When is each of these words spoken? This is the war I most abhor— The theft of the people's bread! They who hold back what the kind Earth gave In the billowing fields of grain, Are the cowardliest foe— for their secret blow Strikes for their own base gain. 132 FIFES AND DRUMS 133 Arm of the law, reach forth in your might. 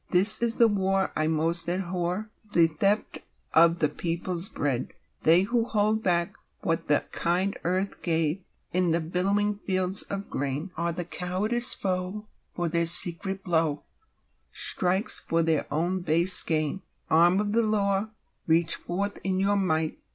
This 0.09 0.39
is 0.41 0.55
the 0.55 0.67
war 0.67 1.11
I 1.15 1.27
most 1.27 1.69
abhor— 1.69 2.27
The 2.55 2.65
theft 2.65 3.19
of 3.53 3.77
the 3.77 3.87
people's 3.87 4.49
bread! 4.49 4.93
They 5.21 5.41
who 5.43 5.63
hold 5.65 6.01
back 6.01 6.33
what 6.61 6.87
the 6.87 7.03
kind 7.11 7.55
Earth 7.63 8.01
gave 8.01 8.43
In 8.73 8.89
the 8.89 8.99
billowing 8.99 9.59
fields 9.59 10.01
of 10.09 10.27
grain, 10.31 10.71
Are 10.75 10.91
the 10.91 11.05
cowardliest 11.05 11.79
foe— 11.79 12.25
for 12.55 12.67
their 12.67 12.87
secret 12.87 13.43
blow 13.43 13.83
Strikes 14.51 15.19
for 15.19 15.43
their 15.43 15.71
own 15.71 15.99
base 15.99 16.41
gain. 16.43 16.81
132 17.09 17.11
FIFES 17.11 17.11
AND 17.11 17.11
DRUMS 17.11 17.11
133 17.13 17.17
Arm 17.21 17.39
of 17.39 17.53
the 17.53 17.69
law, 17.69 18.09
reach 18.47 18.75
forth 18.77 19.19
in 19.23 19.39
your 19.39 19.55
might. 19.55 19.99